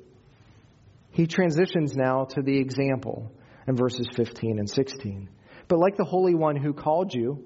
[1.11, 3.33] He transitions now to the example
[3.67, 5.29] in verses 15 and 16.
[5.69, 7.45] But like the Holy One who called you,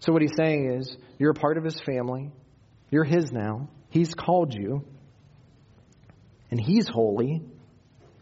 [0.00, 2.30] so what he's saying is, you're a part of his family.
[2.90, 3.68] You're his now.
[3.90, 4.84] He's called you
[6.50, 7.42] and he's holy.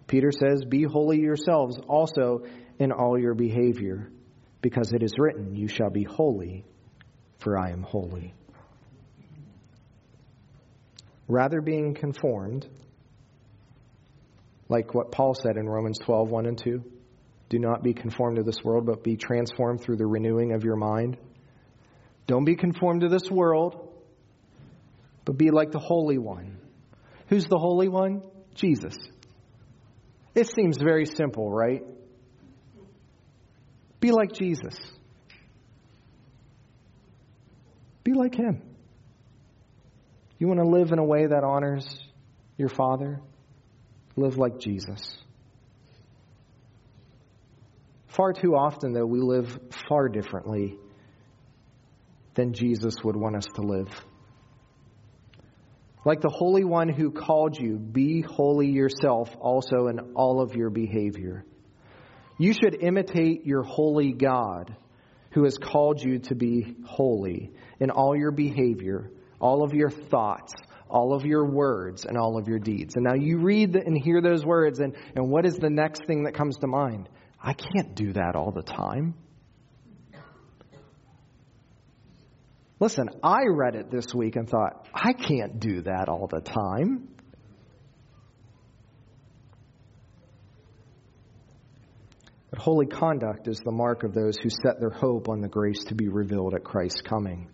[0.06, 2.44] Peter says, Be holy yourselves also
[2.78, 4.10] in all your behavior,
[4.60, 6.64] because it is written, You shall be holy,
[7.38, 8.34] for I am holy.
[11.28, 12.68] Rather being conformed,
[14.68, 16.84] like what Paul said in Romans 12, 1 and 2,
[17.48, 20.76] do not be conformed to this world, but be transformed through the renewing of your
[20.76, 21.16] mind.
[22.26, 23.92] Don't be conformed to this world,
[25.24, 26.56] but be like the Holy One
[27.28, 28.22] Who's the Holy One?
[28.54, 28.96] Jesus.
[30.34, 31.82] It seems very simple, right?
[34.00, 34.74] Be like Jesus.
[38.04, 38.62] Be like Him.
[40.38, 41.86] You want to live in a way that honors
[42.56, 43.20] your Father?
[44.16, 45.18] Live like Jesus.
[48.08, 49.58] Far too often, though, we live
[49.88, 50.78] far differently
[52.36, 53.88] than Jesus would want us to live.
[56.04, 60.70] Like the Holy One who called you, be holy yourself also in all of your
[60.70, 61.44] behavior.
[62.38, 64.76] You should imitate your holy God
[65.32, 69.10] who has called you to be holy in all your behavior,
[69.40, 70.52] all of your thoughts,
[70.88, 72.94] all of your words, and all of your deeds.
[72.94, 76.24] And now you read and hear those words, and, and what is the next thing
[76.24, 77.08] that comes to mind?
[77.42, 79.14] I can't do that all the time.
[82.78, 87.08] Listen, I read it this week and thought, I can't do that all the time.
[92.50, 95.84] But holy conduct is the mark of those who set their hope on the grace
[95.84, 97.48] to be revealed at Christ's coming.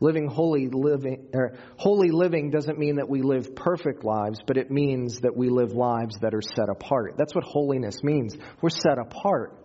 [0.00, 4.70] Living holy living er, holy living doesn't mean that we live perfect lives, but it
[4.70, 7.16] means that we live lives that are set apart.
[7.18, 8.36] That's what holiness means.
[8.62, 9.58] We're set apart.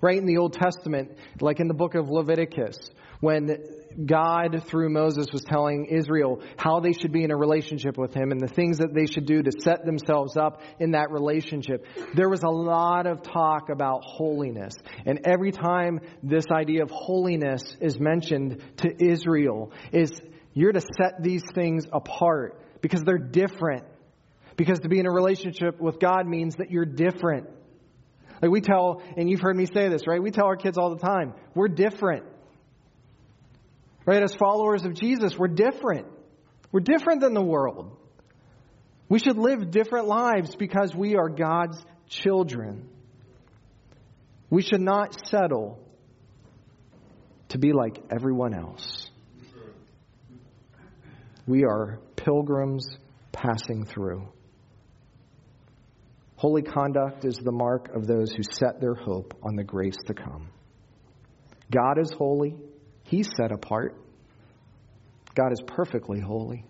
[0.00, 2.78] Right in the Old Testament, like in the book of Leviticus,
[3.20, 3.46] when
[4.04, 8.32] God, through Moses, was telling Israel how they should be in a relationship with Him
[8.32, 11.86] and the things that they should do to set themselves up in that relationship.
[12.14, 14.74] There was a lot of talk about holiness.
[15.06, 20.12] And every time this idea of holiness is mentioned to Israel, is
[20.52, 23.84] you're to set these things apart because they're different.
[24.56, 27.48] Because to be in a relationship with God means that you're different.
[28.40, 30.22] Like we tell, and you've heard me say this, right?
[30.22, 32.24] We tell our kids all the time, we're different.
[34.06, 34.22] Right?
[34.22, 36.06] As followers of Jesus, we're different.
[36.72, 37.96] We're different than the world.
[39.08, 41.78] We should live different lives because we are God's
[42.08, 42.88] children.
[44.50, 45.78] We should not settle
[47.50, 49.10] to be like everyone else.
[51.46, 52.86] We are pilgrims
[53.32, 54.28] passing through.
[56.36, 60.14] Holy conduct is the mark of those who set their hope on the grace to
[60.14, 60.48] come.
[61.70, 62.54] God is holy.
[63.04, 63.96] He's set apart.
[65.34, 66.66] God is perfectly holy.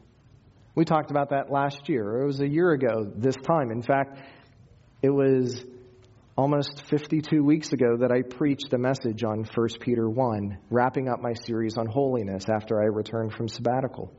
[0.74, 2.22] We talked about that last year.
[2.22, 3.70] It was a year ago this time.
[3.70, 4.18] In fact,
[5.02, 5.64] it was
[6.36, 11.20] almost 52 weeks ago that I preached a message on 1 Peter 1, wrapping up
[11.20, 14.12] my series on holiness after I returned from sabbatical.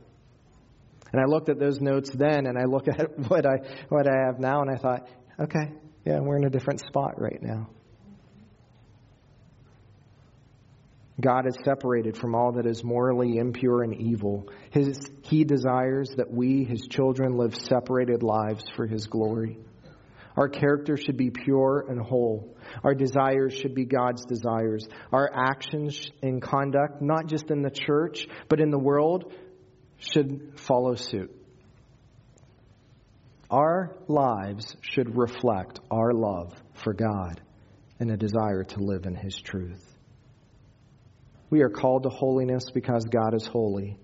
[1.12, 3.56] And I looked at those notes then and I look at what I
[3.88, 5.08] what I have now and I thought,
[5.38, 5.72] okay,
[6.04, 7.68] yeah, we're in a different spot right now.
[11.20, 14.48] God is separated from all that is morally impure and evil.
[14.70, 19.58] His, he desires that we, his children, live separated lives for his glory.
[20.36, 22.54] Our character should be pure and whole.
[22.84, 24.86] Our desires should be God's desires.
[25.10, 29.32] Our actions and conduct, not just in the church, but in the world,
[29.98, 31.34] should follow suit.
[33.50, 37.40] Our lives should reflect our love for God
[37.98, 39.95] and a desire to live in His truth.
[41.50, 43.98] We are called to holiness because God is holy.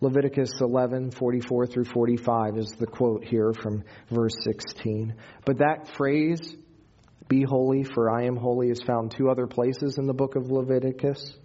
[0.00, 5.14] Leviticus 11, 44 through 45 is the quote here from verse 16.
[5.44, 6.56] But that phrase,
[7.28, 10.50] be holy, for I am holy, is found two other places in the book of
[10.50, 11.36] Leviticus.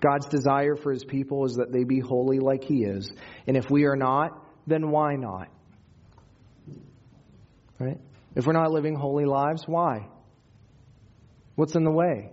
[0.00, 3.10] God's desire for his people is that they be holy like he is.
[3.46, 5.48] And if we are not, then why not?
[7.78, 8.00] Right?
[8.34, 10.08] If we're not living holy lives, why?
[11.54, 12.30] What's in the way?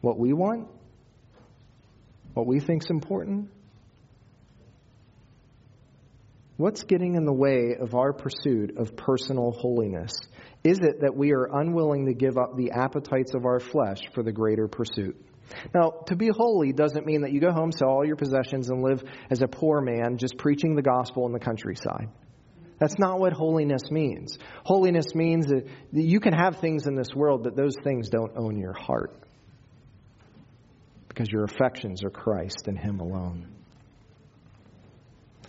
[0.00, 0.68] What we want?
[2.36, 3.48] What we think is important?
[6.58, 10.12] What's getting in the way of our pursuit of personal holiness?
[10.62, 14.22] Is it that we are unwilling to give up the appetites of our flesh for
[14.22, 15.16] the greater pursuit?
[15.74, 18.82] Now, to be holy doesn't mean that you go home, sell all your possessions, and
[18.82, 22.10] live as a poor man just preaching the gospel in the countryside.
[22.78, 24.36] That's not what holiness means.
[24.62, 28.58] Holiness means that you can have things in this world, but those things don't own
[28.58, 29.25] your heart
[31.16, 33.48] because your affections are Christ and Him alone.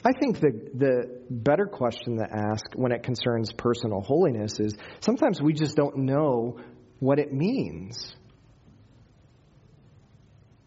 [0.05, 5.41] I think the, the better question to ask when it concerns personal holiness is sometimes
[5.41, 6.61] we just don't know
[6.99, 8.15] what it means.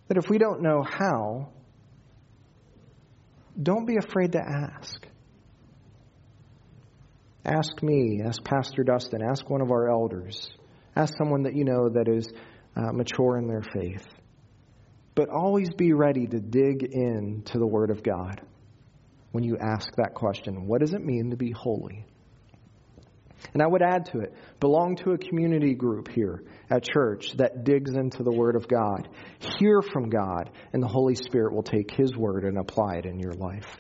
[0.09, 1.49] That if we don't know how,
[3.61, 5.07] don't be afraid to ask.
[7.47, 10.51] Ask me, ask Pastor Dustin, ask one of our elders,
[10.95, 12.29] ask someone that you know that is
[12.77, 14.07] uh, mature in their faith.
[15.21, 18.41] But always be ready to dig into the Word of God
[19.33, 22.07] when you ask that question what does it mean to be holy?
[23.53, 27.65] And I would add to it belong to a community group here at church that
[27.65, 29.11] digs into the Word of God.
[29.59, 33.21] Hear from God, and the Holy Spirit will take His Word and apply it in
[33.21, 33.77] your life.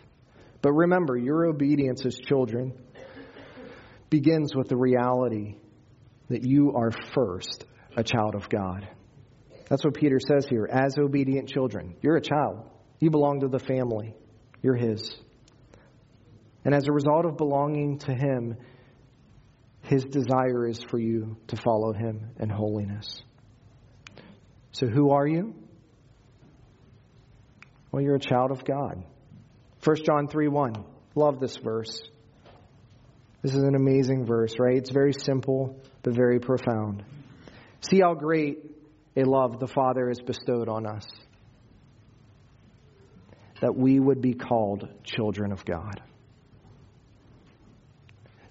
[0.60, 2.74] But remember, your obedience as children
[4.10, 5.54] begins with the reality
[6.28, 7.64] that you are first
[7.96, 8.86] a child of God.
[9.70, 10.68] That's what Peter says here.
[10.70, 12.68] As obedient children, you're a child.
[12.98, 14.14] You belong to the family.
[14.60, 15.10] You're his.
[16.64, 18.56] And as a result of belonging to Him,
[19.82, 23.22] His desire is for you to follow Him in holiness.
[24.72, 25.54] So, who are you?
[27.90, 29.02] Well, you're a child of God.
[29.82, 30.84] 1 John 3 1.
[31.14, 32.02] Love this verse.
[33.42, 34.76] This is an amazing verse, right?
[34.76, 37.02] It's very simple, but very profound.
[37.80, 38.69] See how great
[39.20, 41.06] a love the Father has bestowed on us.
[43.60, 46.00] That we would be called children of God.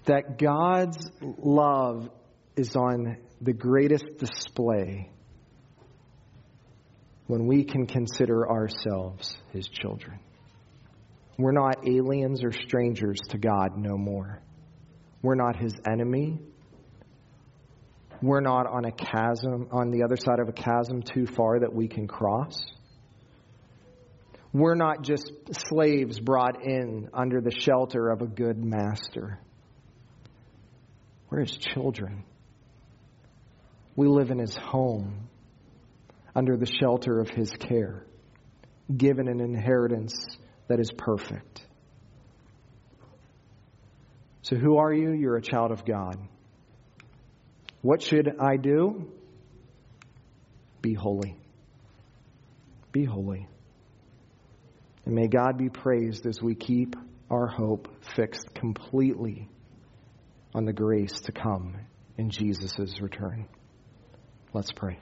[0.06, 2.08] That God's love
[2.56, 5.10] is on the greatest display
[7.26, 10.18] when we can consider ourselves his children.
[11.38, 14.42] We're not aliens or strangers to God no more.
[15.22, 16.40] We're not his enemy.
[18.22, 21.72] We're not on a chasm, on the other side of a chasm too far that
[21.72, 22.60] we can cross.
[24.52, 25.32] We're not just
[25.68, 29.38] slaves brought in under the shelter of a good master.
[31.30, 32.24] We're his children.
[33.96, 35.28] We live in his home
[36.34, 38.04] under the shelter of his care,
[38.94, 40.14] given an inheritance
[40.68, 41.66] that is perfect.
[44.42, 45.12] So, who are you?
[45.12, 46.16] You're a child of God.
[47.82, 49.10] What should I do?
[50.82, 51.36] Be holy.
[52.92, 53.46] Be holy.
[55.06, 56.94] And may God be praised as we keep
[57.30, 59.48] our hope fixed completely
[60.54, 61.76] on the grace to come
[62.18, 63.46] in Jesus' return.
[64.52, 64.98] Let's pray.